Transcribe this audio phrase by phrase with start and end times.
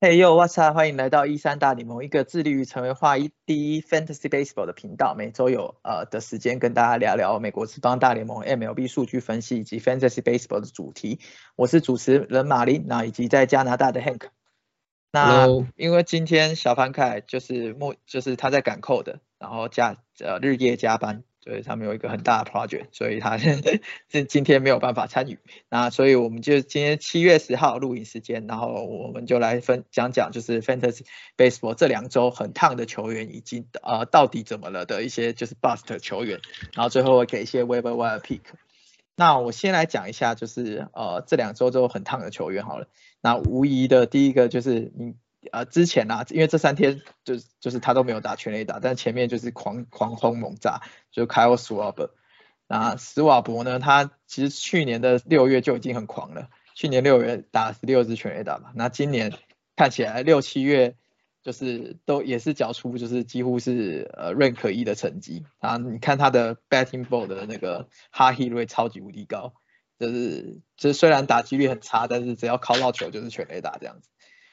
[0.00, 0.74] Hey yo，What's up？
[0.76, 5.14] 欢迎来到一三大联盟，一个致力于成为华一第一 Fantasy Baseball 的频道。
[5.16, 11.20] 每周有呃的时间跟大家聊聊美国职棒大联盟 MLB 数据分析以及 Fantasy Baseball 的主题。
[11.56, 14.26] 我是主持人马林，那以及在加拿大的 Hank。
[15.14, 15.46] 那
[15.76, 21.22] 因为今天小潘凯就是目就是他在赶扣的，然后加呃日夜加班。
[21.44, 23.36] 所以他们有一个很大的 project，所以他
[24.08, 25.38] 是今天没有办法参与。
[25.68, 31.02] 那所以我们就今天七月十号录影时间，然后我们就来分讲讲，就是 fantasy
[31.36, 36.40] baseball 这两周很烫的球员，以及呃到底怎么了的一些就是 bust 球员，
[36.72, 38.40] 然后最后会给一些 waiver wire pick。
[39.16, 42.88] 那我先来讲一下，就是呃这两周都很烫的球员好了。
[43.20, 45.14] 那无疑的第一个就是你。
[45.52, 50.80] 呃，之前啊，因为这三天就是就是他都没有打全垒打，但前面就是狂狂轰猛炸，
[51.12, 52.12] 就 Kyle swerber。
[52.66, 58.70] 那斯瓦伯呢，他其实去年的六月就已经很狂了，去年六月打十六支全垒打嘛。
[58.74, 59.34] 那今年
[59.76, 60.96] 看起来六七月
[61.44, 65.76] 就是都也是缴出就是几乎是呃 rank 一的成绩啊。
[65.76, 69.52] 你看他的 batting ball 的那个哈 hit rate 超级无敌高，
[69.98, 74.08] 就是就是虽然打击率很差，但是只要靠到球就是全垒打这样子。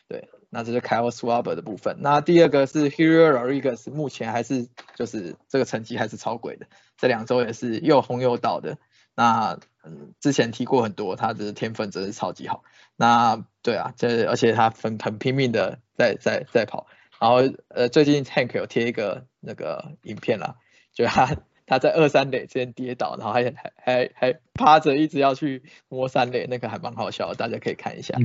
[0.08, 2.00] 对，那这是 Kyle s w a b e r 的部分。
[2.02, 8.78] 那第二个是 Hero Rodriguez，目前还是就是这个成绩还是超鬼的，这两周也是又红又倒的。
[9.16, 12.64] 那嗯，之前提过很多，他的天分真是超级好。
[12.96, 16.88] 那对啊，这而且他很很拼命的在在在跑。
[17.20, 17.38] 然后
[17.68, 20.56] 呃，最近 Tank 有贴一个那个影片啦，
[20.94, 21.36] 就他
[21.68, 28.18] 他在二三垒之间跌倒，然后还还还还趴着一直要去摸三垒，那个还蛮好笑，大家可以看一下。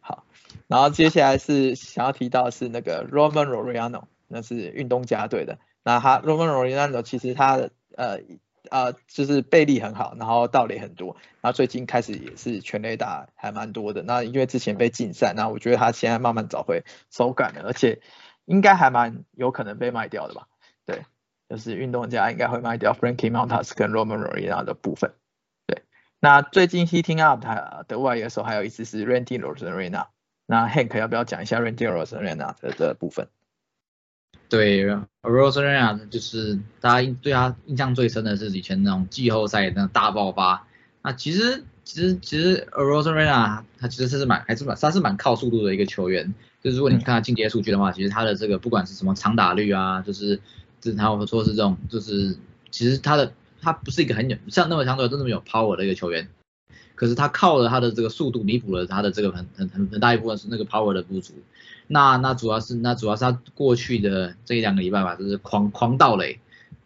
[0.00, 0.24] 好，
[0.66, 5.58] 然后接下来是想要提到是那个 Roman r o r i a n o 那是运动家队的。
[5.82, 8.20] 那他 Roman r o r i a n o 其实他呃
[8.70, 14.02] 呃就是背力很好，然后盗垒很多，然后最近开始也是全垒打还蛮多的。
[14.02, 18.00] 那因为之前被禁赛，那我觉得他现在慢慢找回手感了，而且
[18.44, 20.48] 应该还蛮有可能被卖掉的吧？
[20.86, 21.04] 对，
[21.48, 25.12] 就是运动家应该会卖掉 Frankie Montas 跟 Roman r o r i a n o 的部分。
[25.66, 25.82] 对
[26.20, 30.06] 那最近 heating up 他的外野手还有一支是 Randy Rosarena，
[30.46, 33.28] 那 Hank 要不要讲一下 Randy Rosarena 的的部分？
[34.48, 34.84] 对
[35.22, 40.66] ，Rosarena 就是大家对他印象最深的是以前那种季后赛那种大爆发。
[41.02, 46.34] 那其实其实其实 Rosarena 他其实是蛮还是蛮他是蛮靠速度的一个球员。
[46.62, 50.40] 就是如果你看他进阶数据的话，其实他的这个不管是什么长打率啊，就是
[50.80, 52.36] 就是他说是这种就是
[52.70, 53.32] 其实他的。
[53.62, 56.28] 他不是一个很有像那么相对真的有 power 的一个球员，
[56.94, 61.34] 可是他靠了他的这个速度弥补了他的这个很很很很大一部分是那个 power 的不足。
[61.86, 66.38] 那那主要是那主要是他过去的这一两个礼拜吧，就是狂狂盗垒，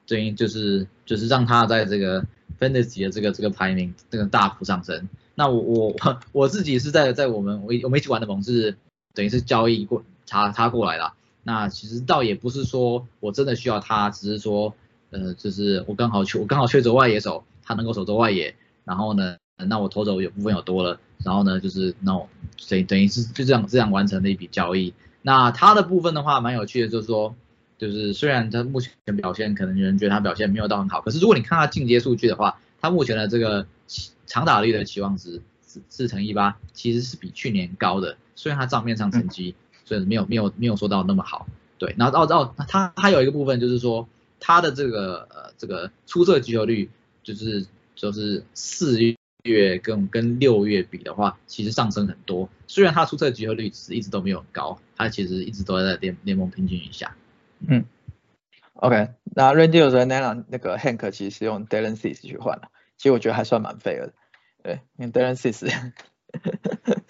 [0.06, 2.24] 等于就是就是让他在这个
[2.58, 5.08] fantasy 的这个这个排名这个大幅上升。
[5.34, 5.96] 那我我
[6.32, 8.76] 我自己是在在我们我我们一起玩的盟是
[9.14, 11.14] 等于是交易过他他过来了。
[11.42, 14.74] 那其实倒也不是说我真的需要他，只是说。
[15.10, 18.54] 呃，就是我刚好缺，我刚好缺走外野手，他能够守着外野，
[18.84, 22.28] 然后呢，那我投走有部分有多了，然后呢，就是那我
[22.68, 24.94] 等等于是就这样这样完成的一笔交易。
[25.22, 27.34] 那他的部分的话，蛮有趣的，就是说，
[27.76, 33.66] 就是虽然他目前表现可能有人觉得他表现没有到很好，可是如果你看他进阶数据的话，他目前的这个
[34.26, 39.54] 长打率的期望值四四乘一八，其实是比去年高的，虽然他账面上成绩
[39.84, 41.46] 所以没有没有没有说到那么好，
[41.78, 44.08] 对，然后哦哦，他还有一个部分就是说。
[44.40, 46.88] 他的这个呃这个出色击球率
[47.24, 47.66] 就是
[47.96, 48.96] 就是四
[49.44, 52.48] 月跟跟六月比的话，其实上升很多。
[52.66, 57.16] 虽然他出色击球率是一直都没有很高，他其实一直都在联联盟平均以下。
[57.60, 57.84] 嗯
[58.74, 64.12] ，OK，那 Randy 的时候那那个 Hank 其实是用 Dylan Cease 去换的，其实我觉得还算蛮 fair 的。
[64.62, 65.92] 对，因为 Dylan Cease，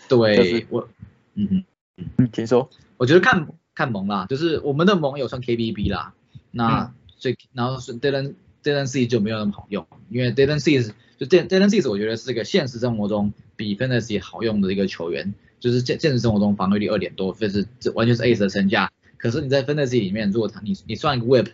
[0.08, 0.88] 对我，
[1.34, 1.64] 嗯嗯
[2.16, 2.70] 嗯，请说。
[2.96, 6.14] 我觉得看看盟啦，就是我们的盟有算 KBB 啦，
[6.50, 6.92] 那。
[7.20, 18.92] 所以，然后是 Dylan Dylan C 就没有那么好用，因为 Dylan C 是就 Dylan C 我觉得是一个现实生活中比 Fantasy 好用的一个球员，就是现现实生活中防御力二点多，就是这完全是 Ace 的身价。
[19.16, 21.48] 可是你在 Fantasy 里面，如果他你你算一个 Whip，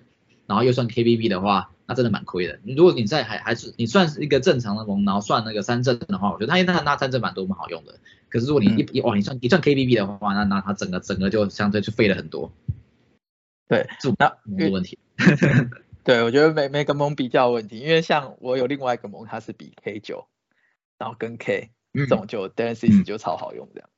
[0.47, 2.59] 然后又算 KBB 的话，那真的蛮亏的。
[2.77, 7.95] 如果你在还还是你算是一个正常的盟，然后算那个三阵的话，我觉得他那那三阵蛮多蛮好用的。
[8.29, 12.53] 可是如果你一一哇你算你算 KBB 的话，那那他整个整个就相对就废了很多。
[13.67, 13.87] 对，
[14.19, 14.99] 那没问题。
[16.05, 20.29] 对，我觉得每每个盟比较问题，因为像我有另外一个盟，它是比 K 九，
[20.99, 23.89] 然后跟 K 这种就 d a n c e 就超好用这样。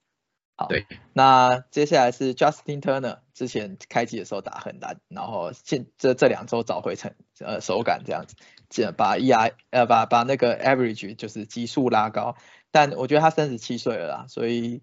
[0.56, 8.36] 好，对，那接下来是 Justin Turner，之前开机的时候打很难，然后现这这两周找回成呃手感这样子，
[8.70, 12.36] 这把 ER 呃把把那个 average 就是基数拉高，
[12.70, 14.80] 但我觉得他三十七岁了啦，所以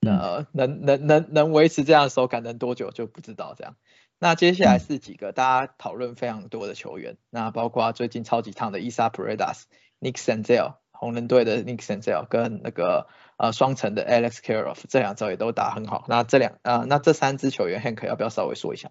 [0.00, 3.76] 呃能能能能维持这样的手感能多久就不知道这样。
[4.18, 9.62] 那接下来是几个大家讨论非常多的球员，那包括最近超级烫的 Isa Paredes、
[10.00, 10.74] Nick Senzel。
[10.96, 16.04] 红人队的 Nick Senzel 跟那个呃双城的 Alex Karov 这两周也都打很好。
[16.08, 18.90] 那这两呃那这三支球员 Hank 要不要稍微说一下？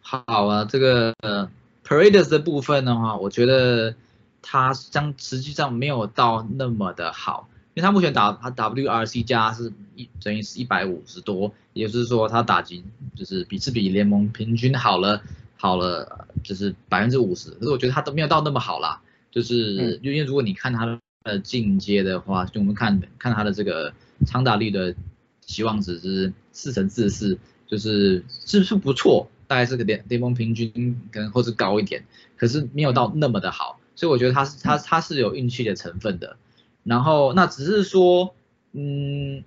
[0.00, 1.50] 好啊，这个呃
[1.84, 3.94] Paredes 的部分的话，我觉得
[4.40, 12.82] 他将实际上没有到那么的好，因为他目前打他 WRC 加是一等于是一百五十多，也就是说他打击
[13.14, 15.22] 就是比是比联盟平均好了
[15.58, 19.02] 好了就是百分之五十，可是我觉得他都没有到那么好啦。
[19.30, 23.92] 就是因为如果你看他的进阶的话，就我们看看他的这个
[24.24, 24.94] 长打率的
[25.42, 29.28] 期望值是四乘四四，就是是不是不错？
[29.46, 32.06] 大概是个联联盟平均可能或是高一点，
[32.38, 36.38] 可是没有到那么的好，所以我觉得他是他他是有运气的成分的。
[36.86, 38.34] 然后那只是说，
[38.72, 39.44] 嗯，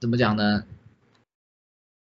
[0.00, 0.64] 怎么讲呢？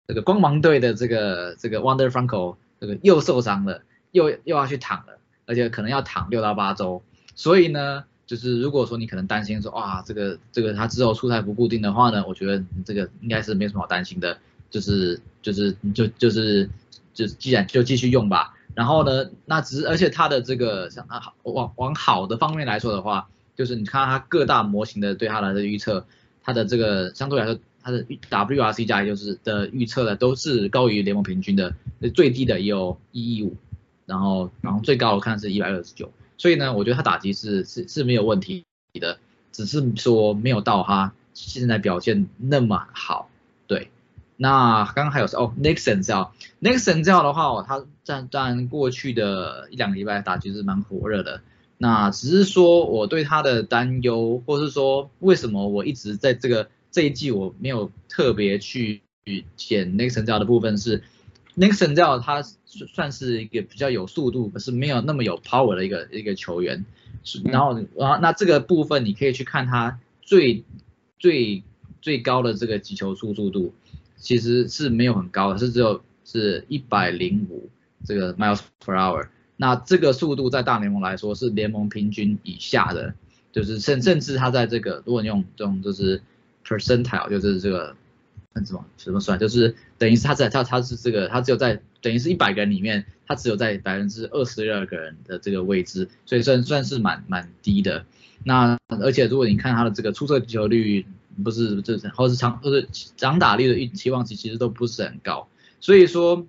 [0.06, 5.18] 这个光芒队的这个这个 Wonder Franco 这个又受伤了，又又要去躺了。
[5.44, 7.02] 而且可能要躺六到八周，
[7.34, 14.38] 所以呢，就是如果说你可能担心说，哇，这个这个他之后出赛不固定的话呢，我觉得这个应该是没什么好担心的，
[14.70, 16.70] 就是就是就就是
[17.12, 18.54] 就既然就继续用吧。
[18.74, 26.06] 然后呢，那只是而且他的这个像啊往往好的方面来说的话，就是你看它各大模型的对它来的预测，
[26.42, 31.74] 它的这个相对来说它的 WRC 加就是的预测的都是高于联盟平均的，
[32.14, 33.56] 最低的也有一一五。
[34.04, 38.64] 然后，然后最高我看是一百二十九，所以呢，我觉得他打击是是是没有问题
[39.00, 39.18] 的，
[39.52, 43.30] 只是说没有到他现在表现那么好。
[43.68, 43.90] 对，
[44.36, 51.40] 那刚刚还有说哦，Nixon 这样，Nixon 这样的话，他在在过去的一两个礼拜打击是蛮火热的。
[51.82, 59.02] 那只是说我对他的担忧，或是说为什么我一直在这个这一季我没有特别去
[59.56, 61.02] 捡 Nixon 教的部分是。
[61.54, 62.42] Nixon 教他
[62.94, 66.86] 算是一个比较有速度，可是没有那么有 power 的一个一个球员。
[67.44, 70.64] 然后，然后那这个部分你可以去看他最
[71.18, 71.62] 最
[72.00, 73.74] 最高的这个击球速速度，
[74.16, 77.68] 其实是没有很高的，是只有是一百零五
[78.06, 79.26] 这个 miles per hour。
[79.62, 83.14] 那这个速度在大联盟来说是联盟平均以下的，
[83.52, 86.20] 就是甚甚至他在这个如果你用这种就是
[86.66, 87.94] percentile，就是这个。
[88.54, 89.38] 那怎么怎么算？
[89.38, 98.04] 就是等于是他在他他是这个他只有在等于是一百个人里面，他只有在百分之二十二个人的这个位置，所以算算是蛮蛮低的。
[98.44, 101.06] 那而且如果你看他的这个出色击球率，
[101.42, 102.86] 不是这或是长或是
[103.16, 105.48] 长打率的预期望值其实都不是很高。
[105.80, 106.46] 所以说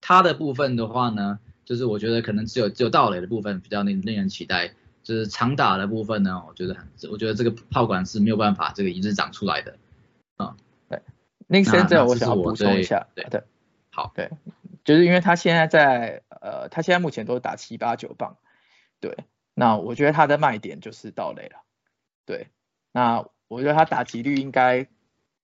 [0.00, 1.38] 他的部分的话呢，
[1.70, 4.74] 就是我觉得可能只有只有盗垒的部分比较令令人期待，
[5.04, 9.76] 就是长打的部分呢，我觉得很我觉得这个炮管是没有办法这个一直长出来的
[10.36, 10.56] 啊。
[11.46, 13.44] 那现在我想要补充一下，对对，
[13.92, 14.32] 好，对，
[14.82, 18.36] 就是因为他现在在呃，他现在目前都打七八九棒，
[18.98, 19.16] 对，
[19.54, 21.62] 那我觉得他的卖点就是到垒了，
[22.26, 22.48] 对，
[22.90, 24.88] 那我觉得他打击率应该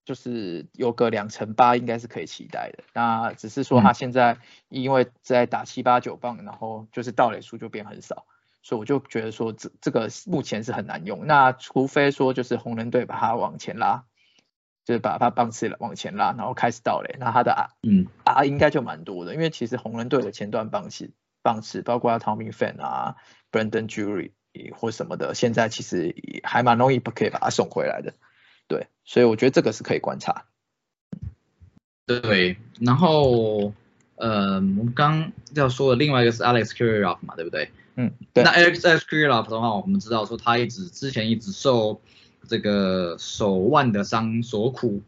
[0.06, 2.84] 就是有个两成八，应该是可以期待的。
[2.94, 4.38] 那只是说他现在
[4.70, 8.24] 因为在打七八九棒，然后就是到垒数就变很少，
[8.62, 11.26] 所以我就觉得说这这个目前是很难用。
[11.26, 14.04] 那除非说就是红人队把他往前拉。
[14.86, 21.10] 就是把他棒次往前拉，然后开始倒垒，那他的啊，嗯啊应该就蛮多的，因为其实红人队的前段棒次
[21.42, 23.16] 棒次，包括 Tommy Fan 啊
[23.50, 24.30] ，Brandon Jury
[24.76, 28.14] 或什么的，现在其实还蛮容易不可以把他送回来的，
[28.68, 30.44] 对，所以我觉得这个是可以观察。
[32.06, 33.72] 对，然后
[34.16, 37.70] 呃，我们刚要说的另外一个是 Alex k i r i l o f 嘛，对不对？
[37.96, 38.44] 嗯，对。
[38.44, 42.00] 那 Alex k i r i l o f 的话，我们知道说他一直之前一直受。
[42.48, 45.02] 这个手腕的伤所苦，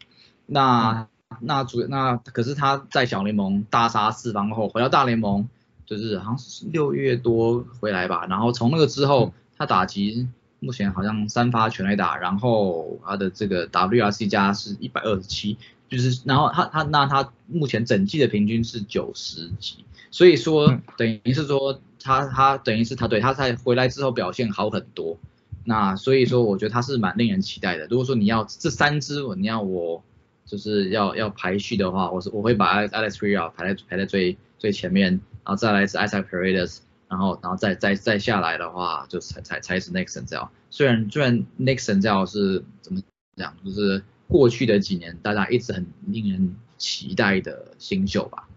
[0.47, 1.07] 那
[1.39, 5.49] 那主那可是他在小联盟大杀四方后回到大联盟，
[5.87, 10.27] 就是好像是六月多回来吧，然后从那个之后他打击
[10.61, 15.57] 目前好像三发全垒打，然后他的这个 WRC 加是一百二十七，
[15.89, 25.19] 就是然后他他那他目前整季的平均是九十几，所以说等于是说他他等于是他对他在回来之后表现好很多。
[25.65, 27.87] 那所以说，我觉得他是蛮令人期待的。
[27.89, 30.03] 如果说你要这三支，你要我
[30.47, 40.51] 就是要要排序的话，我是我会把 Alex r i a 排在排在最最前面，然后再来是 Isaac Paredes，然后然后再再再下来的话，就才才才是 Nixon 这样。
[40.71, 43.01] 虽然虽然 Nixon 这样是怎么
[43.37, 48.49] 讲，就是过去的几年大家一直很令人期待的新秀吧。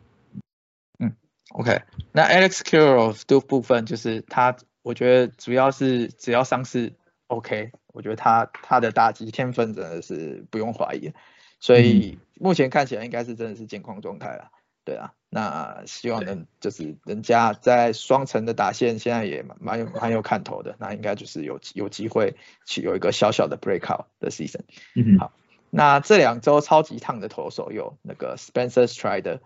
[0.99, 1.15] 嗯
[1.51, 1.81] ，OK，
[2.11, 6.93] 那 Alex Kirov 的部分就是他，我觉得主要是只要伤势
[7.27, 11.13] OK，我觉得他他的打击天分真的是不用怀疑，
[11.61, 14.51] 所以目前看起来应该是真的是健康状态了。
[14.83, 22.35] 对啊，那希望能就是人家在双城的打线现在也蛮有蛮有看头的，那应该就是有有机会
[22.65, 24.61] 去有一个小小的 breakout 的 season。
[24.95, 25.33] 嗯好，
[25.69, 29.39] 那这两周超级烫的投手有那个 Spencer Strider，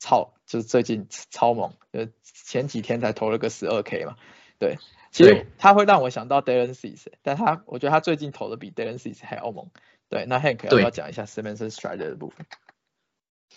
[0.00, 4.16] 超就是最近超猛，呃前几天才投了个十二 K 嘛，
[4.58, 4.78] 对，
[5.12, 9.70] 其实他会让我想到 Dylan Cease，但他我觉得他最近投的比 Dylan Cease 还要猛。
[10.08, 12.44] 对，那 Hank 要不要讲一下 Spencer Strider 的部分？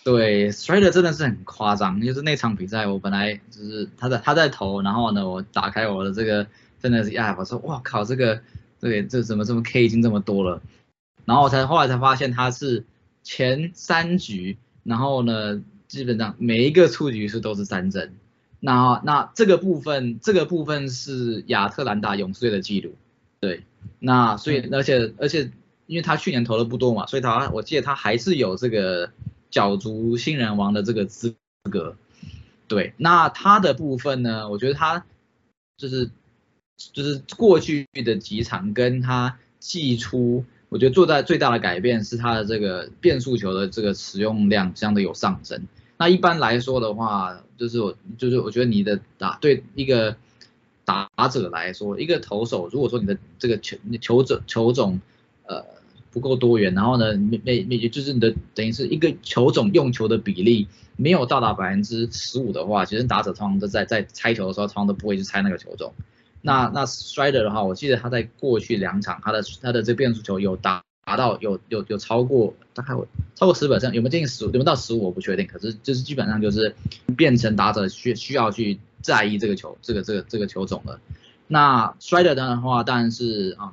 [0.06, 6.46] 对，Strider 真的是很夸张，就是那场比赛，我本来就是他在他在投，然后呢，我打开我的这个
[6.78, 8.40] 真的是 App，我说哇靠，这个
[8.80, 10.62] 这个这怎么这么 K 已经这么多了，
[11.24, 12.84] 然后我才后来才发现他是
[13.24, 18.14] 前三局，然后呢，基本上每一个出局数都是三振，
[18.60, 22.94] 那那这个部分这个部分是亚特兰大勇士队的记录，
[23.40, 23.64] 对，
[23.98, 25.50] 那所以而且而且
[25.86, 29.10] 因为他去年投的不多嘛，所以他我记得他还是有这个。
[29.50, 31.34] 角逐新人王的这个资
[31.70, 31.96] 格，
[32.68, 34.48] 对，那他的部分呢？
[34.50, 35.04] 我觉得他
[35.76, 36.10] 就是
[36.92, 45.66] 就是过去的几场跟他季初，我觉得做在最大的改变是他的这个变速球的这个使用量相对有上升。
[45.96, 50.16] 那一般来说的话，就是我就是我觉得你的打对一个
[50.84, 55.00] 打者来说，一个投手，如果说你的这个球球种球种
[55.44, 55.75] 呃。
[56.16, 65.92] 不够多元，然后呢，每每每就是你的等于是一个球种用球的比例没有到达百分之十五的话，其实打者通常都在在拆球的时候，通常都不会去拆那个球种。
[66.40, 72.94] 那那 Strider 的话，我记得他在过去两场，他的他的这变速球有达达到有有有超过大概
[73.34, 76.74] 超过十本上有没有接近十有没有到十五我不确定，可是就是基本上就是
[77.14, 80.98] 变成打者需需要去在意这个球这个这个这个球种了。
[81.46, 83.70] 那 Strider 的话当然是嗯。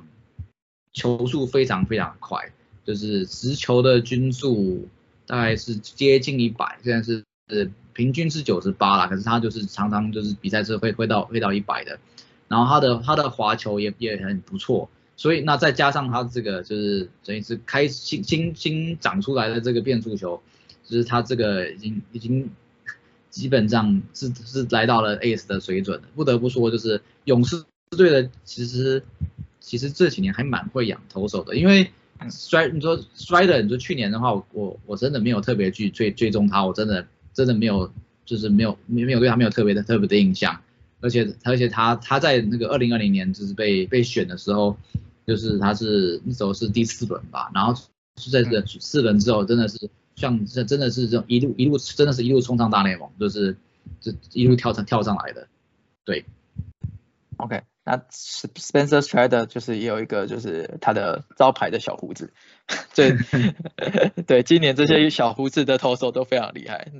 [0.94, 2.52] 球速非常非常快，
[2.84, 4.88] 就是直球的均速
[5.26, 11.98] 大概是接近一百，现在是是平均是九十八啦，可是他就是常常就是比赛是会会到会到一百的，
[12.46, 20.40] 然后他的他的滑球也也很不错，所以那再加上他这个就是等于是开新新新长出来的这个变速球，
[20.84, 22.48] 就是他这个已经已经
[23.30, 29.02] 基本上是是来到了 ACE 的水准，不得不说就是勇士队的其实。
[29.64, 31.90] 其实这几年还蛮会养投手的，因为
[32.30, 37.90] 摔你说摔的，你说去年的话，我我真的没有特别去追追踪他，我真的真的没有，
[38.26, 40.60] 就是没有没没有对他没有特别的特别的印象，
[41.00, 44.76] 而且而且他他在那个二零二零年就是被被选的时候，
[45.26, 47.74] 就是他是那时候是第四轮吧，然后
[48.20, 53.56] 是在这四轮之后，真的是像这真的是这种一路一路真的是一路冲上大联盟，就是
[54.00, 55.48] 这一路跳上跳上来的，
[56.04, 56.24] 对
[57.38, 57.62] ，OK。
[57.86, 62.32] 那 Spencer Strider 就是也有一个就是他的招牌的小胡子，
[62.96, 63.14] 对
[64.26, 66.90] 对，今年这些小胡子的投手都非常厉害。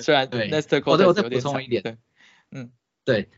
[0.00, 1.96] 虽然对 Nestor 我再我再补充一点，对，
[2.52, 2.70] 嗯，
[3.04, 3.28] 对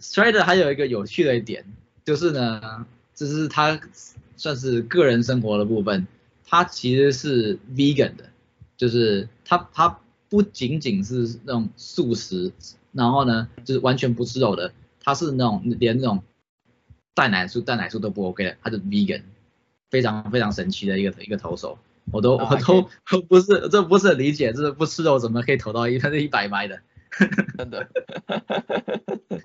[0.00, 1.66] ，Strider 还有一个有趣的一点
[2.02, 3.78] 就是呢，就是他
[4.36, 6.06] 算是个人生活的部分，
[6.46, 8.30] 他其实是 vegan 的，
[8.78, 10.00] 就是他他
[10.30, 12.52] 不仅仅是那种素食，
[12.92, 14.72] 然后呢就是完全不吃肉的，
[15.04, 16.22] 他是那种连那种。
[17.18, 19.22] 蛋奶素、蛋奶素都不 OK 的，他是 vegan，
[19.90, 21.76] 非常非常神奇的一个一个投手，
[22.12, 22.88] 我都我都
[23.28, 26.80] 不是这不是很理解，这是不吃肉怎么可以投到一他是一百迈的，
[27.58, 27.88] 真的，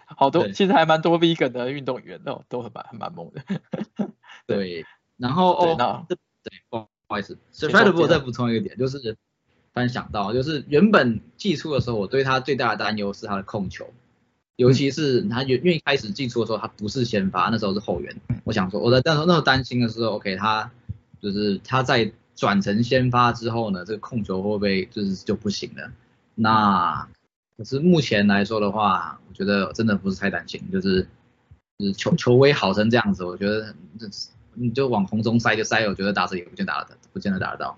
[0.05, 3.41] 好多其实还蛮多 vegan 的运动员哦，都很蛮蛮猛的，
[4.45, 4.85] 对，
[5.17, 6.15] 然后哦，对，
[6.69, 9.17] 不好意思，所以我再补充一个点，就是突
[9.73, 13.91] 然想到，就是原本寄出的时候，我对他最大的担忧是他的控球。
[14.55, 18.15] 尤其是他愿愿意开始进出的时候，他不是先发，那时候是后援。
[18.43, 20.69] 我想说，我在那时候那时候担心的时候，OK，他
[21.19, 25.91] 就是他在转成先发之后呢，这个控球会不会就是就不行了？
[26.35, 27.07] 那
[27.57, 31.07] 可是目前来说的话，我觉得真的不是太担心，就是
[31.79, 34.07] 就是球球威好成这样子，我觉得这
[34.53, 37.75] 你就往空中塞就塞，我觉得打死也不见打得不见得打得到。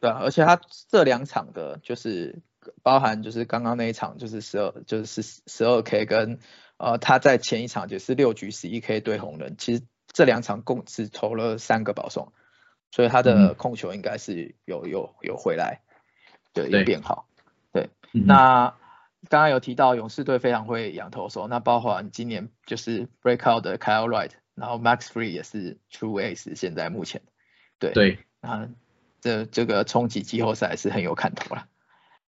[0.00, 2.40] 对啊，而且他这两场的就是。
[2.82, 6.38] 包含就是刚刚那一场就是十二就是十十二 K 跟
[6.76, 12.32] 呃他在前一场就是六局十一 K 对红人，其实这两场共只投了三个保送，
[12.90, 15.80] 所以他的控球应该是有有有回来，
[16.52, 17.26] 对有变好，
[17.72, 17.90] 对。
[18.12, 18.74] 那
[19.28, 27.22] 刚刚有提到勇士队非常会养投手，那包含今年就是 Breakout 的 Kyle Wright，然后 Max Free 也是 True Ace 现在目前，
[27.78, 28.68] 对对啊。
[29.22, 31.66] 这这个冲击季后赛是很有看头了。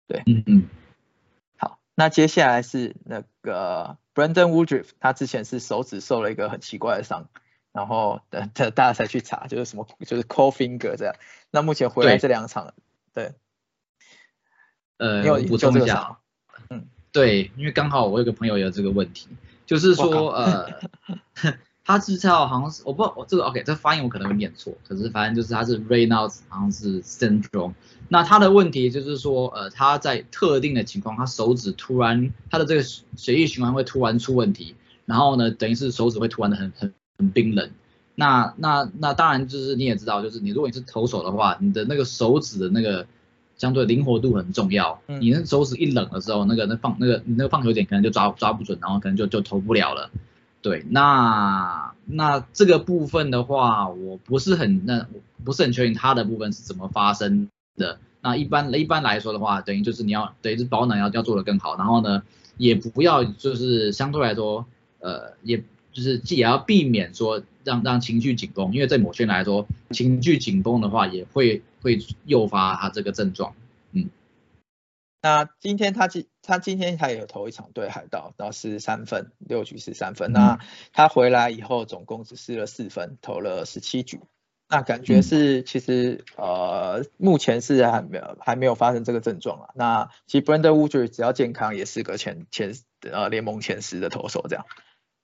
[0.08, 0.68] 对，嗯嗯，
[1.58, 7.28] 好，那接下来是那个 Brandon Woodruff，他之前是手指受了一个很奇怪的伤，
[7.72, 11.14] 然后等等大家才去查，就是什么就是 Cold Finger 这样。
[11.50, 12.72] 那目前回来这两场，
[13.12, 13.34] 对，
[14.96, 16.18] 呃，你有补充一下。
[16.70, 19.28] 嗯，对，因为刚好我有个朋友有这个问题，
[19.66, 20.80] 就是说呃，
[21.88, 27.72] 他是叫好像是我不知道我这个 OK 这个发音我可能会念错，可是反正就是他是 Raynaud's 好像是 syndrome。
[28.08, 34.74] 那他的问题就是说呃他在特定的情况，他手指突然他的这个血液循环会突然出问题，
[35.06, 37.70] 然后呢等于是手指会突然的很很很冰冷。
[38.14, 43.06] 那那那当然就是你也知道，就是你如果你是投手的话，你的那个手指的那个
[43.56, 45.00] 相对灵活度很重要。
[45.06, 50.10] 嗯你那手指一冷的时候，那个那放那个你那个放球点可能就抓抓不准，然后可能就就投不了了。
[50.68, 57.98] 对，那那这个部分的话，我不是很那我不是很确定它的部分是怎么发生的。
[58.20, 62.22] 那一般一般来说的话，等于就是你要等于是保暖要要做得更好，然后呢，
[62.58, 64.66] 也不要就是相对来说，
[65.00, 65.56] 呃，也
[65.90, 73.54] 就是既也要避免说让让情绪紧绷，因为在某些人来说，情绪紧绷的话也会会诱发他这个症状。
[75.20, 80.30] 那今天他今他今天他也有投一场对海盗，然后是三分，六局是三分。
[80.30, 80.58] 嗯那
[80.92, 84.20] 他回来以后总共只失了四分，投了十七局。
[84.70, 89.70] 那感觉嗯是其实呃目前是还没有还没有发生这个症状啊。
[89.74, 92.74] 那其实 Brandon Woodruff 只要健康也是个前前
[93.10, 94.66] 呃联盟前十的投手这样。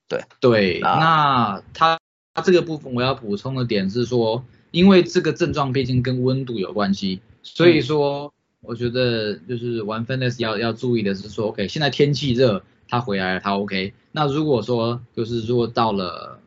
[0.08, 1.98] 对，对那他
[2.34, 8.33] 他这个部分我要补充的点是说，因为这个症状毕竟跟温度有关系，所以说
[8.64, 13.94] 我觉得就是玩 Fantasy 要要注意的是说，OK，现在天气热，他回来了，他 OK。
[14.10, 16.40] 那如果说就是如果到了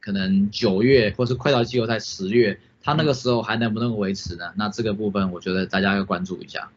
[0.00, 4.52] 可能九月或是快到季后赛十月，他那个时候还能不能维持呢？
[4.56, 6.70] 那这个部分我觉得大家要关注一下。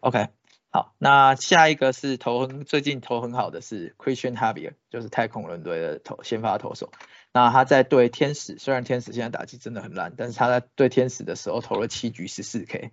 [0.00, 0.28] OK，
[0.70, 6.92] 好，那下一个是投最近投很好的是 Christian h a v i e r 就是太空人队的投先发投手。
[7.32, 12.92] 那他在对天使，虽然天使现在打击真的很烂，但是他在对天使的时候投了七局十四 K，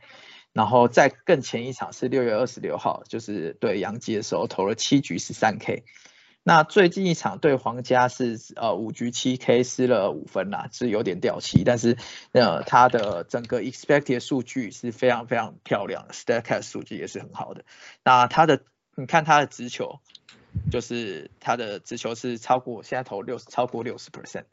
[0.54, 5.84] 然后在更前一场是六月二十六号，就是对杨基的时候投了七局十三 K。
[6.46, 11.98] 那最近一场对皇家是呃五局七 K 失了五分啦，是有点掉漆，但是
[12.34, 17.64] 呃他的整个 expected 数据是非常非常漂亮，Statcast 数据也是很好的。
[18.04, 18.60] 那他的
[18.96, 20.02] 你看他的直球，
[20.70, 24.44] 就是他的直球是超过现在投六十超过六十 percent，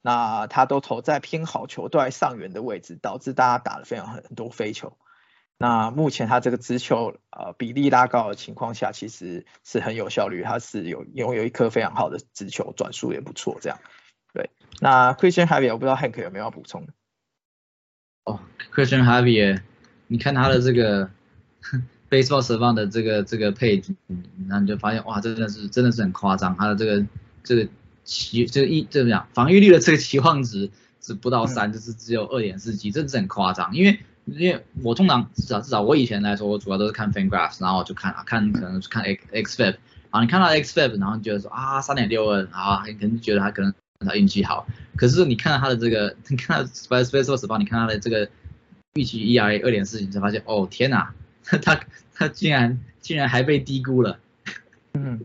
[0.00, 4.96] 那他都投在偏好球都在上缘的位置，导致大家打了非常很很多飞球。
[5.58, 13.78] 那目前他这个直球呃比例拉高的情况下，其实是很有效率，他是有拥有一颗非常好的直球，转速也不错，这样。
[14.34, 16.92] 对，那 Christian Javier 我不知道 Hank 有没有要补充的？
[18.24, 18.40] 哦
[18.74, 19.62] ，Christian Javier，
[20.08, 21.08] 你看他的这个
[22.10, 23.94] Baseball Savant 的这个这个配置，
[24.48, 27.06] 然后你就发现哇，真的是真的是很夸张，他的这个
[27.42, 27.66] 这个
[28.04, 33.74] 期这个一怎么讲防御率的这个期望值是不到三、就是只有二点四几，真的是很夸张。
[33.74, 39.76] 因为因为我通常至少至少我以前来说，我主要都是看 FanGraphs，然后就看啊看可能是看 X XFIP，
[40.10, 48.28] 然后你看到 XFIP，然后你觉得说啊三点六二啊，你可能觉得他可能他运气好，可是你看到他的这个， 你看到 Space space 做 spa 你看他的这个
[48.94, 51.80] 预期 ERA 二点四，你才发现哦天哪， 他
[52.12, 54.18] 他竟然竟然还被低估了。
[54.94, 55.24] 嗯，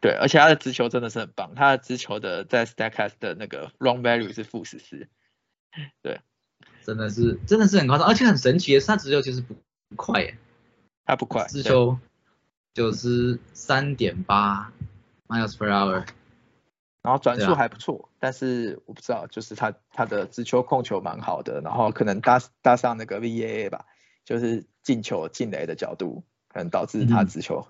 [0.00, 5.06] 对，而且他的直球真的是很棒，他的直球的在 Statcast 的那个 wrong value 是负十四，
[6.02, 6.20] 对。
[6.90, 9.54] 真的是真的是很夸张，而且很神奇的是，他直球其实不
[9.88, 10.36] 不快耶，
[11.04, 11.96] 他不快，对直球
[12.74, 14.72] 九十三点八
[15.28, 16.04] miles per hour，
[17.02, 23.86] 然后转速还不错，但是我不知道，就是他他的直球控球蛮好的，然后可能搭搭上那个 VAA 吧，
[24.24, 27.68] 就是进球进雷的角度，可能导致他嗯直球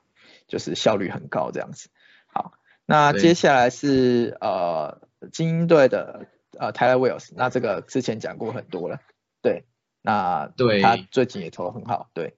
[0.48, 1.90] 就是效率很高这样子。
[2.33, 2.54] 好，
[2.87, 6.26] 那接下来是呃精英队的
[6.59, 9.00] 呃 Tyler Wells，那这个之前讲过很多了，
[9.42, 9.64] 对，
[10.03, 12.37] 那对他最近也投得很好，对，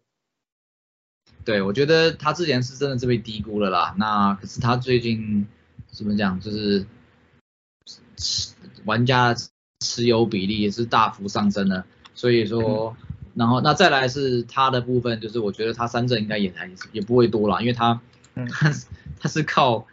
[1.45, 3.95] 对我觉得他之前是真的是被低估了啦。
[3.99, 5.47] 那可是他最近
[5.87, 6.87] 怎么讲，就是
[8.17, 9.35] 持玩家
[9.81, 11.85] 持有比例也是大幅上升了，
[12.15, 12.97] 所以说。
[13.35, 17.99] 然后那再来是他的部分，就是我觉得他三振应该也还也不会多了，因为他
[18.35, 18.87] 嗯 他是
[19.19, 19.87] 他是靠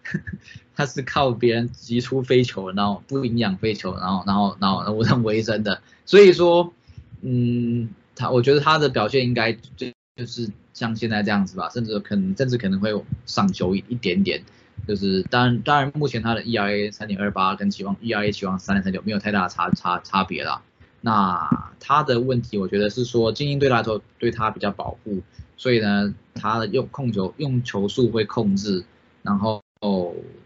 [0.76, 6.74] 他是靠别人急出飞球，然后不营养飞球，然后然后然后我认为生的，所以说
[7.22, 12.92] 嗯，他我觉得他的表现应该就就是像现在这样子吧，甚至可能甚至可能会
[13.26, 14.44] 上球一一点点，
[14.88, 20.62] 就是当然当然目前他的 ERA 三点二八跟期望 ERA 期望三点三九没有太大差差差别啦。
[21.02, 25.22] 那他的问题，我觉得是说精英对他来说对他比较保护，
[25.56, 28.84] 所以呢，他的用控球用球数会控制，
[29.24, 29.64] 然后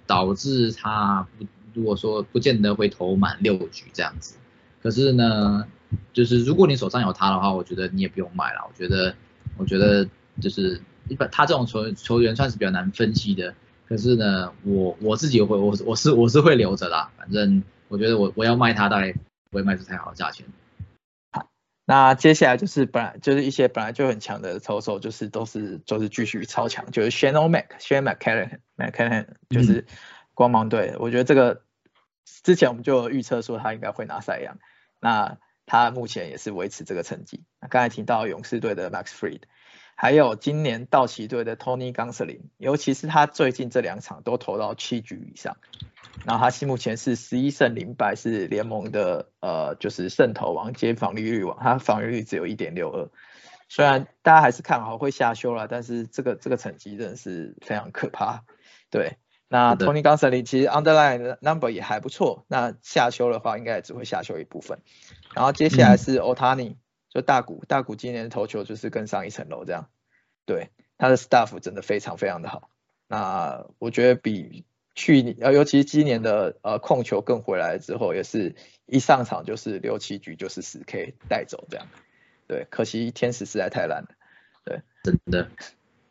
[0.06, 4.36] 导致他不如果说不见得会投满六局这样子。
[4.84, 5.66] 可是呢，
[6.14, 8.66] 就是如果你手上有他的话，我觉得你也不用卖了。
[8.68, 9.16] 我觉得，
[9.58, 10.08] 我觉得
[10.42, 13.54] 就是一般他这种球球员算是比较难分析的。
[13.88, 19.14] 可是呢，我我自己会我我是我是会留着啦，反正我觉得我我要卖他大概。
[19.54, 20.48] 不会卖出太好的价钱。
[21.32, 21.52] 好，
[21.86, 29.86] 那接下来就是本来就是一些本来就很强的投手，就是都是就是继续超强，就是 Shane o Mac、Shane McCallum、McCallum，就是
[30.34, 30.96] 光芒队。
[30.98, 31.62] 我觉得这个
[32.42, 34.58] 之前我们就预测说他应该会拿赛扬，
[35.00, 37.44] 那他目前也是维持这个成绩。
[37.60, 39.42] 那刚才提到勇士队的 Max Fried。
[39.96, 45.58] 还有今年道奇队的 Tony Gonsolin，尤其是他最近这两场都投到七局以上，
[46.26, 53.08] 然后他目前是十一胜零败，是联盟的呃就是胜投王兼防御率王，他防御率只有一点六二，
[53.70, 58.44] 虽然大家还是看好会下修了，但是这个这个成绩真的是非常可怕。
[58.90, 59.18] 对，
[59.54, 64.80] 那 Tony Gonsolin 其实 underline number 也还不错，那下修的话应该也只会下修一部分。
[65.36, 66.78] 然后接下来是 Otani。
[67.14, 69.88] 就大谷，大谷今年的投球就是更上一层楼这样，
[70.48, 72.72] 对，他的 staff 真的非常非常的好，
[73.08, 78.56] 那我觉得比去年，呃，尤其是今年的呃控球更回来之后，也是
[78.88, 81.86] 一上场就是六七局就是十 K 带走这样，
[82.48, 84.10] 对，可惜天使实在太烂了，
[84.66, 85.52] 对，真的，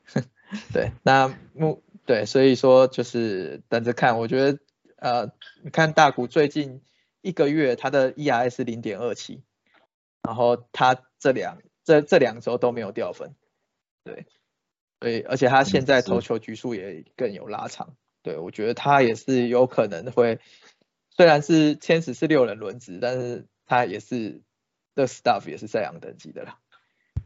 [0.72, 4.58] 对，那目对，所以说就是等着看，我觉得
[4.96, 6.82] 呃，你看大谷最近
[7.20, 9.42] 一个月他的 ERS 是零点二七。
[10.24, 13.34] 然后他这两这这两周都没有掉分，
[14.04, 14.24] 对，
[15.00, 20.38] 所以而且他现在投球局数也更有拉长，对我觉得他也是有可能会，
[21.10, 24.42] 虽然是天使是六人轮值，但是他也是
[24.94, 26.56] 的 staff 也是赛扬等级的啦，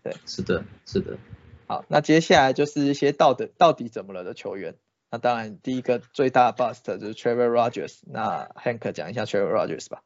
[0.03, 1.19] 对，是的，是的。
[1.67, 4.75] 好，那接下来就是一些到底到底怎么了的球员，
[5.11, 10.03] 那当然第一个最大的 bust 就是 Trevor Rogers，那 Hank 讲一下 Trevor Rogers 吧。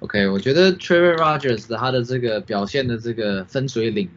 [0.00, 4.10] OK，我觉得 Trevor Rogers 他的这个表现的这个分水岭，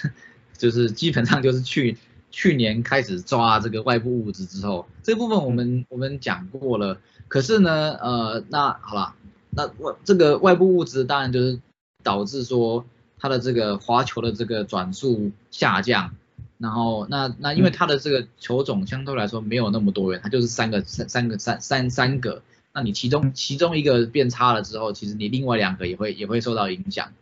[0.56, 1.96] 就是基本上就是去
[2.30, 7.00] 去年开始抓这个外部物质之后，这部分我们我们讲过了。
[7.28, 9.14] 可是呢，呃，那好了，
[9.50, 11.60] 那外这个外部物质当然就是
[12.02, 12.84] 导致说
[13.20, 16.16] 他的这个滑球的这个转速下降，
[16.58, 22.42] 然后那那因为他的这个球种相对来说没有那么多元，它就是三个三三个三三三个。
[22.72, 27.12] 那你其中其中一个变差了之后，其实你另外两个也会也会受到影响，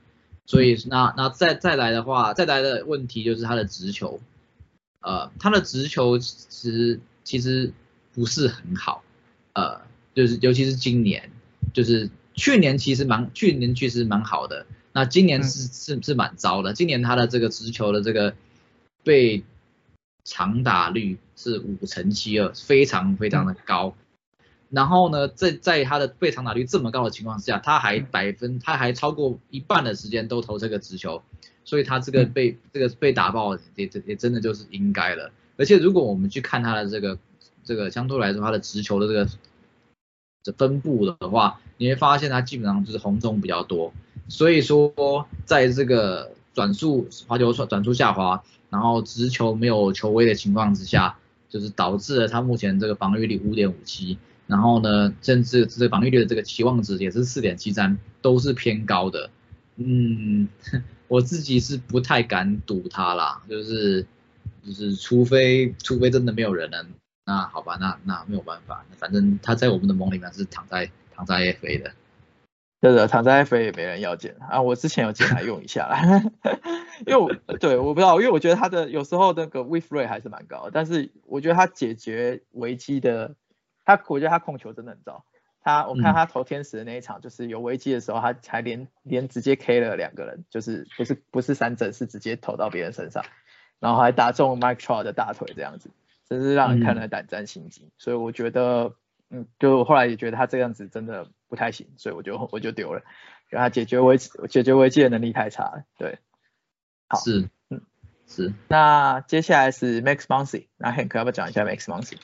[0.45, 4.21] 所以那那再再来的话，再来的问题就是他的直球，
[5.01, 7.73] 呃，他的直球其实其实
[8.13, 9.03] 不是很好，
[9.55, 9.81] 呃，
[10.15, 11.31] 就是尤其是今年，
[11.73, 18.35] 就是去年其实蛮去年确实蛮好的，那今年是是是蛮糟的，今年他的这个直球的这个
[19.05, 19.45] 被
[20.25, 23.95] 长打率是五成七二，非常非常的高。
[24.71, 31.23] 然后呢，在在他的被长打率这么高的情况下，他还百分，他还超过一半的时间都投这个直球，
[31.65, 35.31] 所以他这个被这个被打爆也也真的就是应该了。
[35.57, 37.19] 而且如果我们去看他的这个
[37.65, 39.27] 这个相对来说他的直球的这个
[40.51, 43.93] 这分布的话，你会发现它基本上就是红中比较多。
[44.29, 51.19] 所以说，在这个转速滑球转速下滑，然后直球没有球威的情况之下，
[51.51, 54.17] 就是导致了他目前这个防御率五点五七。
[54.47, 59.29] 然后呢，甚至这个防御率的这个期望值也是四点七三，都是偏高的。
[59.77, 60.49] 嗯，
[61.09, 64.07] 我自己是不太敢赌它啦，就是
[64.65, 66.87] 就是除非除非真的没有人能，
[67.29, 71.93] 那好吧，那那没有办法，反正他在我们的梦里面是躺在躺在 FA 的。
[72.81, 76.01] 对的，躺在 FA 也没人要捡啊，我之前有捡来用一下啦，
[77.07, 83.35] 因为对我不知道，因为我觉得他的有时候那个 With Rate 还是蛮高，但是我觉得他解决危机的。
[83.85, 85.25] 他我觉得他控球真的很糟，
[85.63, 93.25] 他我看他投天使的那一场，就是有危机的时候，他才连连直接 K 了两个人，就是不是不是三振，是直接投到别人身上，
[93.81, 95.91] 然后还打中 Mike Trout 的大腿这样子，
[96.29, 97.91] 真是让人看了胆战心惊。
[97.99, 98.95] 所以我觉得，
[99.31, 103.01] 嗯，就我后来也觉得他这样子真的不太行，所以我就我就丢了，
[103.51, 105.85] 因为他解决危解决危机的能力太差了。
[105.99, 106.19] 对，
[107.09, 107.81] 好，是，嗯，
[108.27, 108.53] 是。
[108.69, 112.17] 那接下来是 Max Muncy，那 Hank 要不要讲一下 Max Muncy？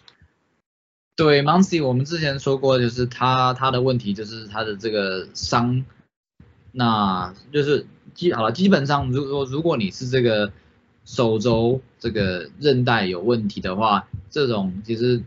[1.17, 5.85] 对 m o n c y 我们之前说过，就是他他的问题就是他的这个伤，
[6.73, 10.53] 那就是基好了，基本上如果说如果你是这个
[11.05, 15.23] 手肘这个韧带有问题的话，这种其实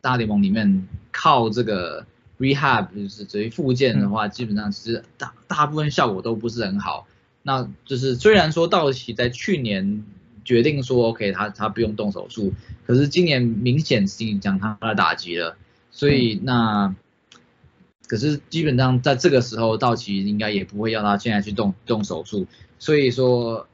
[0.00, 2.06] 大联盟里面靠这个
[2.38, 7.06] rehab 就是属于复健的话，基本上其实大大部分效果都不是很好。
[7.42, 10.04] 那就是虽然说道奇在去年
[10.44, 12.52] 决定说 OK 他他不用动手术，
[12.86, 15.56] 可是今年明显是将他的打击了，
[15.90, 16.94] 所以那
[18.06, 22.46] 可是基本上在这个时候道奇应该也不会要他现在去动动手术，
[22.78, 23.66] 所以说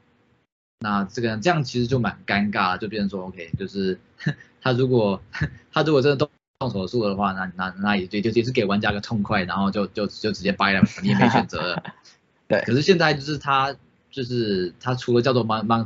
[0.79, 3.99] 那这个这样其实就蛮尴尬，就变成说 OK 就是
[4.61, 5.21] 他如果
[5.71, 6.29] 他如果真的动。
[6.57, 11.83] 动手术的话，那那那也就，就也是给玩家个痛快，然后就就就直接掰了，你也没选择了。
[12.47, 12.61] 对。
[12.61, 13.75] 可是现在就是他，
[14.09, 15.85] 就是他除了叫做 mon mon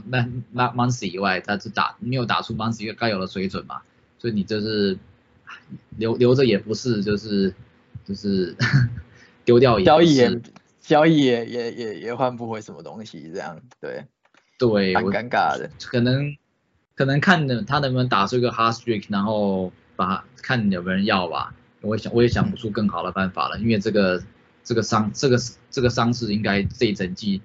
[0.54, 3.82] mon month 以外，他是打没有打出个该有的水准嘛，
[4.20, 4.96] 所以你就是
[5.98, 7.52] 留留着也不是，就是
[8.06, 8.56] 就是
[9.44, 10.42] 丢掉也交易也
[10.80, 14.06] 交易也也也也换不回什么东西，这样对
[14.60, 15.72] 对，蛮尴尬的。
[15.80, 16.38] 可能
[16.94, 19.72] 可能看的他能不能打出一个 hard streak，然后。
[20.00, 24.24] 把看有没有人要吧，我也想我也想不出更好的办法了，因为这个
[24.64, 25.38] 这个伤这个
[25.70, 27.42] 这个伤势应该这一整季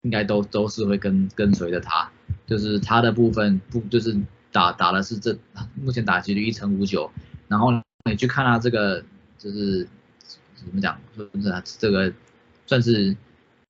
[0.00, 2.10] 应该都都是会跟跟随着他，
[2.46, 4.18] 就是他的部分不就是
[4.50, 5.36] 打打的是这
[5.74, 7.10] 目前打击率一成五九，
[7.48, 7.70] 然后
[8.06, 9.04] 你去看他这个
[9.36, 9.86] 就是
[10.54, 12.10] 怎么讲，就是这个
[12.66, 13.14] 算是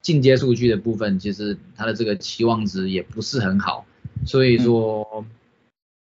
[0.02, 3.84] 进阶数据的部分，其实他的这个期望值也不是很好，
[4.26, 5.24] 所以说。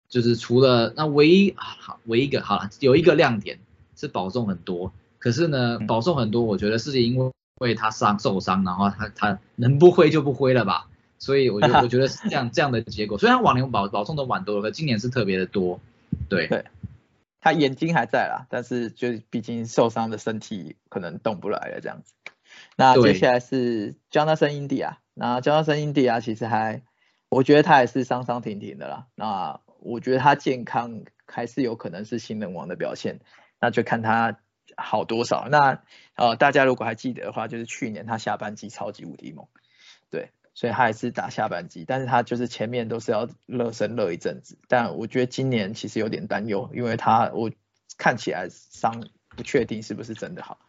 [0.09, 3.59] 就是除了那唯一好唯一一个好了，有一个亮点
[3.93, 10.87] 是保送很多，可是呢保送很多，我觉得是因为为他伤受伤，然后他他能不挥就不挥了吧，
[11.19, 13.17] 所以我觉得 我觉得是这样这样的结果。
[13.17, 15.81] 虽然往年保保送都蛮多，可今年是特别的多。
[16.29, 16.63] 对对，
[17.41, 22.13] 他眼睛还在啦，但是就毕竟受伤的身体可能动不来了这样子。
[22.75, 26.83] 那接下来是 Jonathan India，那 Jonathan India 其实还
[27.29, 29.07] 我觉得他也是伤伤停停的啦。
[29.15, 33.19] 那我觉得他健康还是有可能是新人王的表现，
[33.59, 34.39] 那就看他
[34.75, 35.47] 好多少。
[35.49, 35.81] 那
[36.15, 39.47] 呃，大家如果还记得的话，就是去年他下半季超级无敌猛，
[40.09, 44.57] 对，所以他还是打下半季，但是他就是前面都是要热身热一阵子。
[44.67, 47.51] 但我觉得今年其实有点担忧，因为他我
[47.97, 50.59] 看起来伤不确定是不是真的好。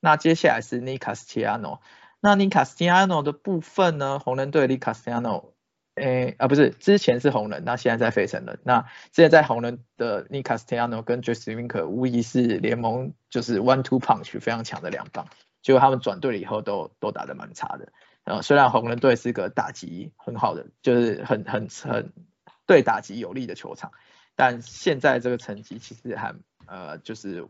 [0.00, 1.80] 那接下来是 n i c a s t i a n o
[2.20, 4.86] 那 n i c a s t i a n o 的部分呢，红人队 n i c
[4.90, 5.54] a s t i a n o。
[5.94, 8.60] 诶啊不是，之前是红人，那现在在费城人。
[8.62, 13.82] 那现在在红人的 n i c a s t i a n o 跟 Jesse Winker 无疑是联盟就是 one
[13.82, 15.26] two punch 非常强的两棒。
[15.60, 17.92] 结果他们转队了以后都都打得蛮差的。
[18.22, 22.12] 呃，虽然红人队是个打击很好的，就是很很很
[22.64, 23.90] 对打击有利的球场，
[24.36, 26.32] 但现在这个成绩其实还
[26.66, 27.48] 呃就是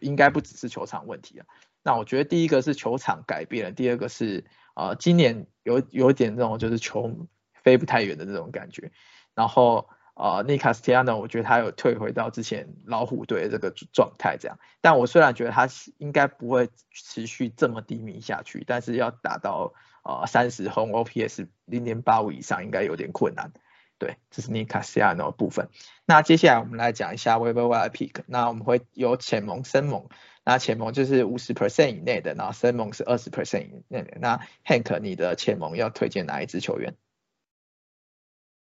[0.00, 1.46] 应该不只是球场问题啊。
[1.82, 7.28] 那我觉得第一个是球场改变了，第二个是呃今年有有点这种就是球。
[7.64, 8.92] 飞不太远的这种感觉，
[9.34, 19.72] 然后呃，尼卡斯蒂亚呢，我觉得他有退回到之前老虎队的这个状态这样，但我虽然觉得他应该不会持续这么低迷下去，但是要达到
[20.02, 23.50] 呃三十轰 OPS 零点八五以上应该有点困难。
[23.98, 25.68] 对，这是尼卡斯蒂亚的部分。
[26.04, 30.08] 那接下来我们来讲一下 w e b e r Pick，那我们会有浅盟、深盟，
[30.44, 34.18] 那浅盟就是五十 percent 以内的，然后深盟是二十 percent 以内的。
[34.20, 36.94] 那 Hank，你的浅盟要推荐哪一支球员？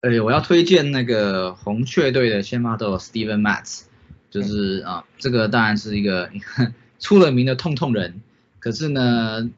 [0.01, 3.87] 对，我要推荐那个红雀队的先发投 Steven Matz，
[4.31, 6.31] 就是啊，这个当然是一个
[7.01, 8.23] 出了名的痛痛人，
[8.61, 9.51] 可是呢，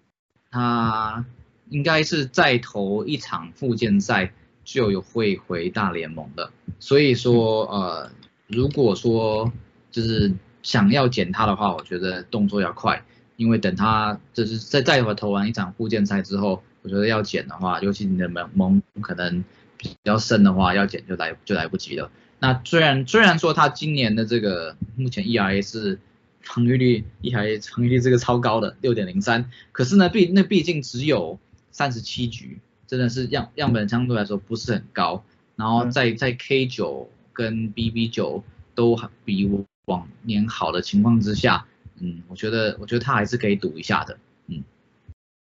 [0.51, 1.27] 他
[1.69, 4.33] 应该是再投一场复健赛
[4.69, 8.11] 就有会回大联盟的，所以说呃，
[8.47, 9.51] 如果说
[9.91, 13.03] 就是想要捡他的话，我觉得动作要快，
[13.37, 19.43] 因为等他就是在再回投完一场复健赛之后，我觉得要捡的话，尤其你的盟盟可能。
[19.81, 22.11] 比较深的话，要减就来就来不及了。
[22.41, 26.01] 那虽然虽然说他今年的这个目前 ERA 是
[26.43, 31.39] 防御率 ERA 防御率这个超高的六点零三，可是呢毕那毕竟只有
[31.71, 35.23] 三十七局，真的是样样本相对来说不是很高。
[35.55, 38.43] 然后在在 K 九跟 BB 九
[38.75, 39.49] 都比
[39.85, 41.67] 往年好的情况之下，
[42.01, 44.65] 嗯，我觉得我觉得他还是可以赌一下的，嗯。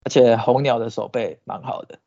[0.03, 2.01] 而且红鸟的手背蛮好的。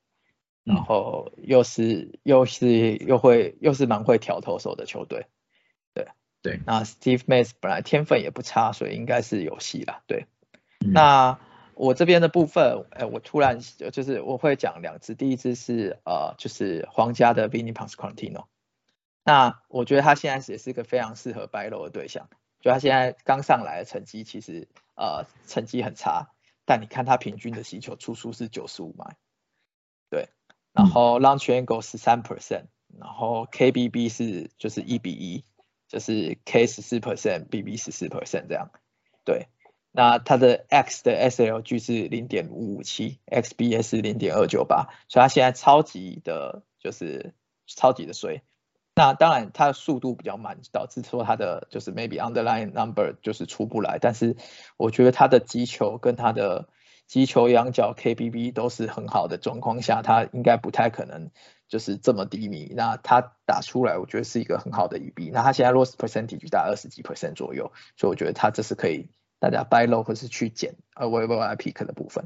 [0.63, 5.27] 然后又是又是又会又是蛮会调投手的球队，
[5.93, 6.09] 对
[6.41, 6.59] 对。
[6.65, 10.01] 那 Steve m a s 本来天分也不差，所以应该是有戏啦。
[10.07, 10.25] 对。
[10.79, 11.39] 那
[11.77, 18.45] 我这边的部分，哎，我突然就是我会讲两只，第一只是呃就是皇家的 Vinny Pasquantino。
[19.23, 22.29] 那我觉得他现在也是一个非常适合白楼的对象，
[22.61, 26.31] 就他现在刚上来的成绩其实呃成绩很差，
[26.65, 29.15] 但你看他平均的击球出数是九十五迈，
[30.09, 30.29] 对。
[30.73, 32.65] 然后 launch angle 是三 percent，
[32.99, 35.43] 然后 KBB 是就是一比一，
[35.87, 38.69] 就是 K 十四 percent，BB 十四 percent 这样。
[39.25, 39.47] 对，
[39.97, 47.33] 那它的 X 的 SLG 是零点五五七，XBs 零点二九八，所以它现在超级的，就是
[47.65, 48.43] 超级的衰。
[48.93, 53.97] 那当然它的速度比较慢，导致说它的就是 maybe underline number 就是出不来。
[53.99, 54.35] 但是
[54.77, 56.69] 我觉得它的击球跟它的
[57.07, 61.31] 击球仰角 KBB 都是很好的状况下，它应该不太可能
[61.67, 62.71] 就是这么低迷。
[62.75, 65.31] 那它打出来，我觉得是一个很好的 EB。
[65.33, 69.09] 那它现在 loss percentage 大概二十几 percent 左右，所以我觉得它这是可以。
[69.39, 72.23] 大家 buy low 或是去减呃 v v i pick 的部分。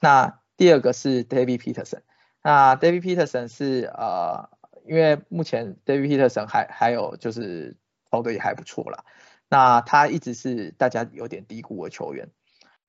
[0.00, 2.00] 那第二个是 David Peterson，
[2.42, 4.50] 那 David Peterson 是呃，
[4.86, 7.76] 因为目前 David Peterson 还还有就是
[8.10, 9.04] 投的也还不错啦。
[9.48, 12.28] 那他一直是大家有点低估的球员。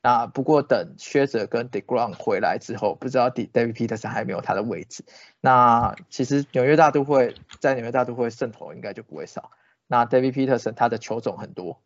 [0.02, 5.06] 那不过等薛哲跟 Degrom 回来之后，不知道 David Peterson 还没有他的位置。
[5.40, 9.52] 那其实纽约大都会在纽约大都会胜投应该就不会少。
[9.88, 11.82] 那 David Peterson 他的球种很多，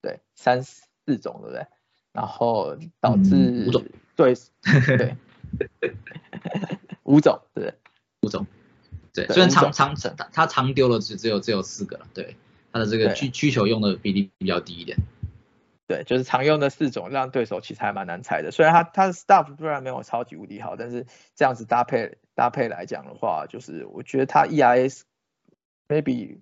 [0.00, 0.82] 对，三十。
[1.10, 1.66] 四种对不对？
[2.12, 4.34] 然后导致五种，对
[5.80, 5.94] 对，
[7.02, 7.74] 五种对
[8.22, 8.46] 五种，
[9.12, 9.26] 对。
[9.26, 12.36] 虽然长长长他他长丢了只只有只有四个了，对，
[12.72, 14.98] 他的这个需需求用的比例比较低一点。
[15.88, 18.52] 对，就是常用的四种，让对手其实还蛮难猜的。
[18.52, 25.00] 虽然他他的 staff 虽然没有超级无敌好，但是这样子搭配搭配来讲的话，就是我觉得他 ERS
[25.88, 26.38] maybe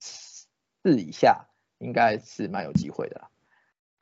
[0.00, 1.46] 四以下
[1.78, 3.28] 应该是蛮有机会的。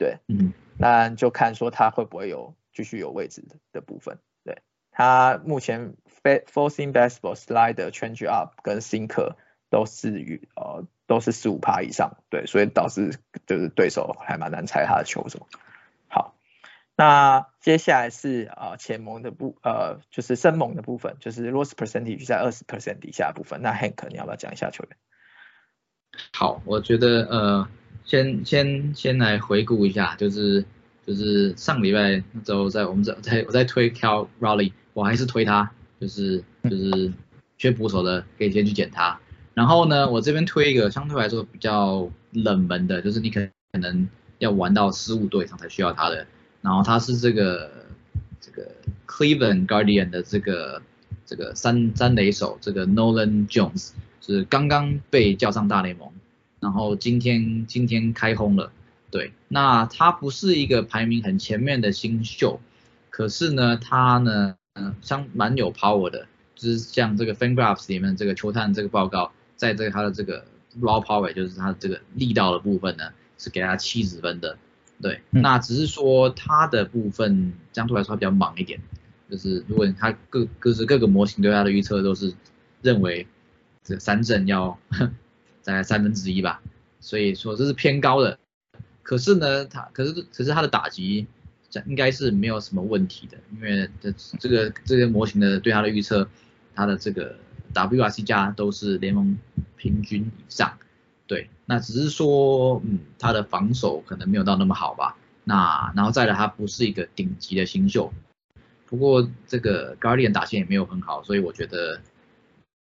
[0.01, 4.19] 对，嗯，那就看说他会不会有继续有位置的的部分。
[4.43, 9.35] 对他目前 forcing baseball slide change up 跟 sinker
[9.69, 15.47] 都是与呃都是十五趴以上，对，所以导致就是对手还蛮难猜他的球什么。
[16.09, 16.35] 好，
[16.97, 23.61] 那接下来是呃前盟的部呃就是深盟的部分，就是 loss percentage 在二十 percent 底下部分。
[23.61, 24.97] 那 Hank 你要不要讲一下球员？
[26.33, 27.69] 好，我觉得呃。
[28.05, 30.65] 先先先来回顾一下，就是
[31.07, 37.13] 就是上礼拜那周在我们在在我在推 Cal Raleigh，我还是推他，就是就是
[37.57, 39.19] 缺捕手的可以先去捡他。
[39.55, 44.09] 然后呢，我这边推一个相对来说比较冷门的，就是你可可能
[44.39, 46.27] 要玩到十五队上才需要他的。
[46.63, 47.71] 然后他是这个
[48.41, 48.71] 这个
[49.07, 50.83] Cleveland Guardian 的这个
[51.27, 56.11] 这个三三垒手，这个 Nolan Jones 是刚刚被叫上大联盟。
[56.61, 58.71] 然后今天今天开轰了，
[59.11, 62.61] 对，那他不是一个排名很前面的新秀，
[63.09, 70.45] 可是呢，他呢，嗯，相蛮有 power 的，就是像这个 Fangraphs 里面这个球探这个报告，在这个他的这个
[70.79, 73.05] raw power，就是他这个力道的部分呢，
[73.39, 74.59] 是给他七十分的，
[75.01, 78.79] 对，那只是说他的部分相对来说比较忙一点，
[79.31, 82.35] 就是如果他各各是各个模型对他的预测都是
[82.83, 83.27] 认为
[83.83, 84.79] 这三阵要。
[85.65, 86.63] 大概三分之一吧，
[87.01, 88.39] 所以说这是偏高的。
[89.03, 91.27] 可是呢，他可是可是他的打击
[91.69, 96.29] 这应该是没有什么问题的，因为这这个这个模型的对他的预测，
[96.75, 97.37] 他的这个
[97.75, 99.37] WRC 加都是联盟
[99.77, 100.79] 平均以上。
[101.27, 105.17] 对，那只是说，嗯，他的防守可能没有到那么好吧。
[105.45, 108.13] 那然后再来，他不是一个顶级的新秀。
[108.87, 112.01] 不过这个 Guardian 打线也没有很好，所以我觉得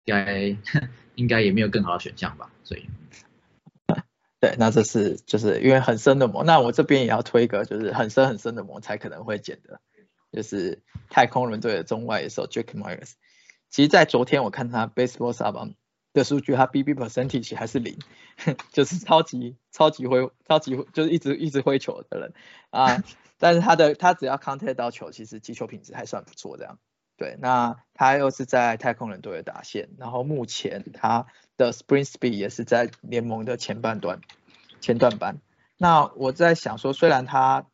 [0.05, 0.57] 该。
[1.19, 2.87] 应该也没有更好的选项吧，所以，
[4.41, 9.81] 对，那这是就是因为很深的膜，那我这边也要推一个就是很深很深的膜才可能会捡的，
[10.31, 13.15] 就是太空人队的中外野手 Jake Myers。
[13.69, 15.75] 其实，在昨天我看他 Baseball s a b
[16.13, 17.99] 的数据，他 BB percentage 还是零，
[18.73, 22.33] 就是超级超级挥超级就是一直一直挥球的人
[22.71, 23.03] 啊，
[23.39, 26.79] 但是他的他只要 contact 到球，其实击球品质还算不错这样。
[27.19, 31.27] 对，那他又是在太空人队的打线，然后目前他
[31.57, 34.21] 的 Spring Speed 也是在联盟的前半段、
[34.81, 35.41] 前段班。
[35.77, 37.67] 那我在想说，虽然他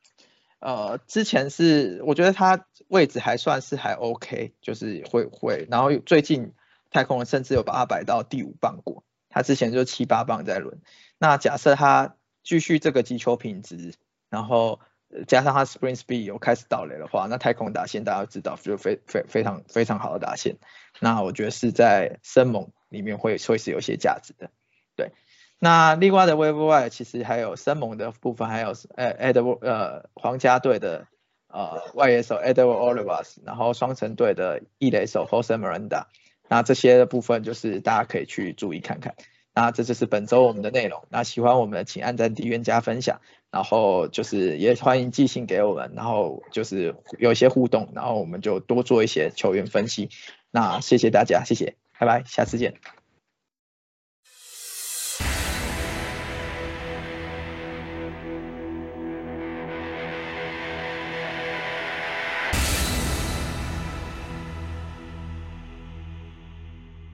[0.60, 6.54] 呃之前是，我觉得他位置还算是还 OK，就是会会，然后最近
[6.90, 10.80] 太空人甚至有把他摆到第五棒过，他之前就七八棒在轮。
[11.18, 13.92] 那假设他继续这个击球品质，
[14.30, 14.80] 然后。
[15.26, 20.56] 加上他 Spring Speed 有开始倒雷的话，那太空打线大家知道就非非非常非常好的打线，
[21.00, 24.50] 那我觉得是在生猛里面会会是有些价值的。
[24.96, 25.12] 对，
[25.58, 31.06] 那另外的 Wave Y 其实还有生猛的部分，还有呃 Edward 呃皇家队的
[31.48, 36.06] 呃外野手 Edward Olivas，然后双城队的一垒手 Jose Miranda，
[36.48, 39.14] 那这些的部分就是大家可以去注意看看。
[39.54, 41.04] 那这就是本周我们的内容。
[41.10, 43.20] 那喜欢我们的，请按赞、订阅、加分享。
[43.50, 50.10] 然后就是也欢迎寄信给我们，然后就是有一些互动，然后我们就多做一些球员分析。
[50.50, 53.03] 那谢谢大家，谢谢，拜拜，下次见。